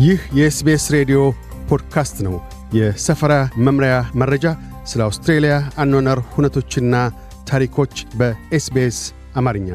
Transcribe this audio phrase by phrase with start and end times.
[0.00, 1.18] ይህ የ SBS ሬዲዮ
[1.68, 2.34] ፖድካስት ነው።
[2.74, 4.44] የሰፈራ መምሪያ መረጃ፣
[4.90, 6.94] ስለ አውስትሬልያ አኗኗር ሁነቶችና
[7.48, 8.98] ታሪኮች በ SBS
[9.36, 9.68] አማርኛ።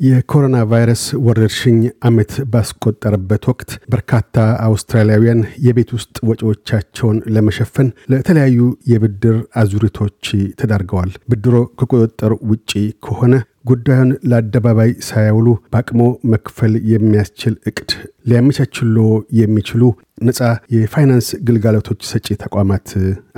[0.00, 1.78] የኮሮና ቫይረስ ወረርሽኝ
[2.08, 8.60] ዓመት ባስቆጠረበት ወቅት በርካታ አውስትራሊያውያን የቤት ውስጥ ወጪዎቻቸውን ለመሸፈን ለተለያዩ
[8.92, 10.22] የብድር አዙሪቶች
[10.60, 17.90] ተዳርገዋል። ብድሮ ከቁጥጥር ውጪ ከሆነ ጉዳዩን ለአደባባይ ሳያውሉ በአቅሞ መክፈል የሚያስችል እቅድ
[18.24, 18.96] ሊያመቻችሎ
[19.40, 19.82] የሚችሉ
[20.22, 20.40] ነፃ
[20.74, 22.88] የፋይናንስ ግልጋሎቶች ሰጪ ተቋማት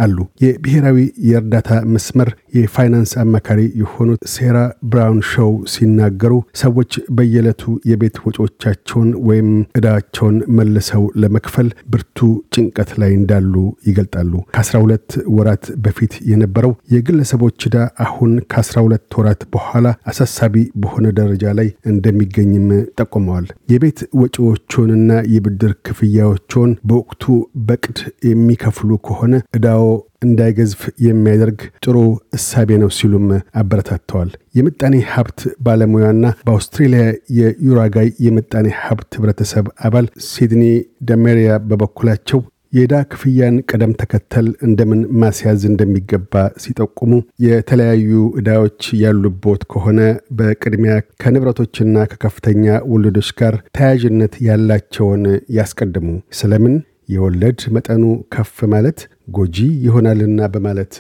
[0.05, 0.97] አሉ። የብሔራዊ
[1.27, 4.57] የእርዳታ መስመር የፋይናንስ አማካሪ የሆኑት ሴራ
[4.91, 6.33] ብራውን ሾው ሲናገሩ
[6.63, 12.19] ሰዎች በየዕለቱ የቤት ወጪዎቻቸውን ወይም ዕዳቸውን መልሰው ለመክፈል ብርቱ
[12.55, 13.55] ጭንቀት ላይ እንዳሉ
[13.89, 21.71] ይገልጣሉ። ከ12 ወራት በፊት የነበረው የግለሰቦች ዕዳ አሁን ከ12 ወራት በኋላ አሳሳቢ በሆነ ደረጃ ላይ
[21.93, 22.69] እንደሚገኝም
[23.01, 23.99] ጠቁመዋል። የቤት
[24.83, 27.25] ወጪዎቹንና የብድር ክፍያዎቹን በወቅቱ
[27.67, 29.85] በቅድ የሚከፍሉ ከሆነ ዕዳዎ
[30.27, 31.97] እንዳይገዝፍ የሚያደርግ ጥሩ
[32.37, 33.27] እሳቤ ነው ሲሉም
[33.61, 37.03] አበረታተዋል። የምጣኔ ሀብት ባለሙያና በአውስትሬልያ
[37.39, 40.65] የዩራጋይ የምጣኔ ሀብት ህብረተሰብ አባል ሲድኒ
[41.11, 42.41] ደሜሪያ በበኩላቸው
[42.73, 47.11] የዕዳ ክፍያን ቅደም ተከተል እንደምን ማስያዝ እንደሚገባ ሲጠቁሙ
[47.45, 50.01] የተለያዩ ዕዳዎች ያሉቦት ከሆነ
[50.39, 55.25] በቅድሚያ ከንብረቶችና ከከፍተኛ ወለዶች ጋር ተያያዥነት ያላቸውን
[55.59, 56.77] ያስቀድሙ። ስለምን
[57.13, 58.03] የወለድ መጠኑ
[58.35, 58.99] ከፍ ማለት
[59.37, 59.57] ጎጂ
[59.87, 60.95] ይሆናልና በማለት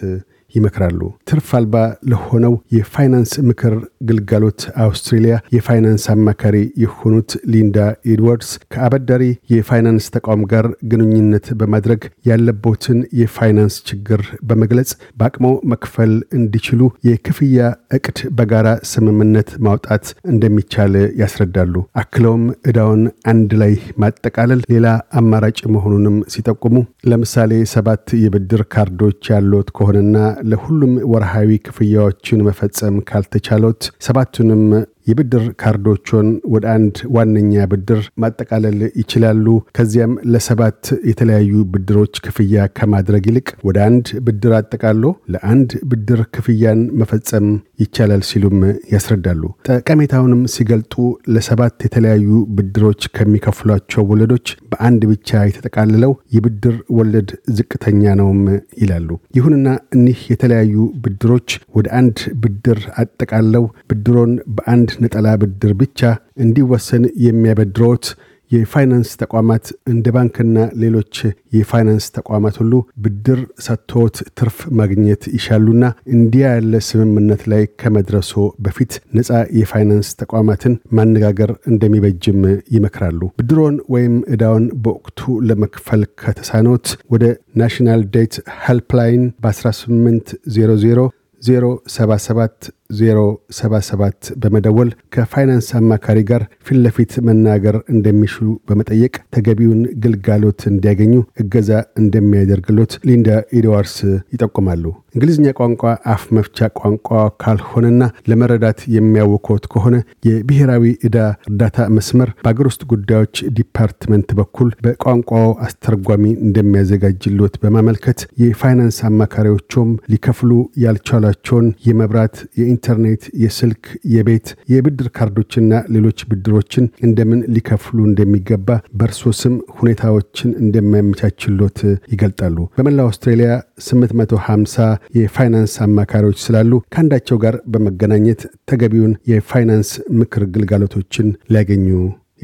[0.54, 1.00] ይመክራሉ።
[1.30, 1.76] ትርፍ አልባ
[2.10, 3.74] ለሆነው የፋይናንስ ምክር
[4.08, 7.78] ግልጋሎት አውስትሬሊያ የፋይናንስ አማካሪ የሆኑት ሊንዳ
[8.12, 9.22] ኤድዋርድስ ከአበዳሪ
[9.52, 12.00] የፋይናንስ ተቋም ጋር ግንኙነት በማድረግ
[12.30, 17.60] ያለቦትን የፋይናንስ ችግር በመግለጽ በአቅሞ መክፈል እንዲችሉ የክፍያ
[17.96, 24.86] እቅድ በጋራ ስምምነት ማውጣት እንደሚቻል ያስረዳሉ። አክለውም ዕዳውን አንድ ላይ ማጠቃለል ሌላ
[25.18, 26.76] አማራጭ መሆኑንም ሲጠቁሙ
[27.10, 27.90] ለምሳሌ ሰባት
[28.22, 30.16] የብድር ካርዶች ያሉት ከሆነና
[30.50, 34.64] ለሁሉም ወርሃዊ ክፍያዎችን መፈጸም ካልተቻሎት ሰባቱንም
[35.06, 39.46] የብድር ካርዶቹን ወደ አንድ ዋነኛ ብድር ማጠቃለል ይችላሉ።
[39.76, 45.04] ከዚያም ለሰባት የተለያዩ ብድሮች ክፍያ ከማድረግ ይልቅ ወደ አንድ ብድር አጠቃሎ
[45.34, 47.46] ለአንድ ብድር ክፍያን መፈጸም
[47.82, 48.58] ይቻላል ሲሉም
[48.92, 50.94] ያስረዳሉ። ጠቀሜታውንም ሲገልጡ
[51.34, 58.42] ለሰባት የተለያዩ ብድሮች ከሚከፍሏቸው ወለዶች በአንድ ብቻ የተጠቃልለው የብድር ወለድ ዝቅተኛ ነውም
[58.82, 59.08] ይላሉ።
[59.38, 60.74] ይሁንና እኒህ የተለያዩ
[61.04, 66.00] ብድሮች ወደ አንድ ብድር አጠቃለው ብድሮን በአንድ ነጠላ ብድር ብቻ
[66.44, 68.06] እንዲወሰን የሚያበድሮት
[68.50, 71.14] የፋይናንስ ተቋማት እንደ ባንክና ሌሎች
[71.56, 72.72] የፋይናንስ ተቋማት ሁሉ
[73.04, 75.84] ብድር ሰጥቶት ትርፍ ማግኘት ይሻሉና
[76.16, 78.34] እንዲያ ያለ ስምምነት ላይ ከመድረሶ
[78.66, 82.40] በፊት ነፃ የፋይናንስ ተቋማትን ማነጋገር እንደሚበጅም
[82.76, 87.24] ይመክራሉ። ብድሮን ወይም ዕዳውን በወቅቱ ለመክፈል ከተሳኖት ወደ
[87.56, 91.08] National Debt Helpline በ1800
[91.42, 94.10] 077 077
[94.42, 98.34] በመደወል ከፋይናንስ አማካሪ ጋር ፊት ለፊት መናገር እንደሚሹ
[98.68, 101.70] በመጠየቅ ተገቢውን ግልጋሎት እንዲያገኙ እገዛ
[102.02, 103.96] እንደሚያደርግሎት ሊንዳ ኤድዋርስ
[104.34, 105.82] ይጠቁማሉ። እንግሊዝኛ ቋንቋ
[106.12, 107.08] አፍ መፍቻ ቋንቋ
[107.42, 109.96] ካልሆነና ለመረዳት የሚያውኮት ከሆነ
[110.28, 111.18] የብሔራዊ ዕዳ
[111.50, 120.50] እርዳታ መስመር በአገር ውስጥ ጉዳዮች ዲፓርትመንት በኩል በቋንቋው አስተርጓሚ እንደሚያዘጋጅሎት በማመልከት የፋይናንስ አማካሪዎቹም ሊከፍሉ
[120.84, 122.36] ያልቻሏቸውን የመብራት
[122.84, 123.82] የኢንተርኔት፣ የስልክ፣
[124.12, 128.68] የቤት፣ የብድር ካርዶችና ሌሎች ብድሮችን እንደምን ሊከፍሉ እንደሚገባ
[128.98, 131.78] በእርሶ ስም ሁኔታዎችን እንደሚያመቻችሎት
[132.12, 133.50] ይገልጣሉ። በመላው አውስትራሊያ
[133.86, 134.88] 850
[135.18, 141.86] የፋይናንስ አማካሪዎች ስላሉ ከአንዳቸው ጋር በመገናኘት ተገቢውን የፋይናንስ ምክር ግልጋሎቶችን ሊያገኙ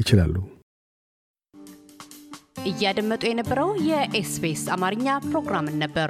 [0.01, 0.35] ይችላሉ።
[2.69, 6.09] እያደመጡ የነበረው የኤስቢኤስ አማርኛ ፕሮግራምን ነበር።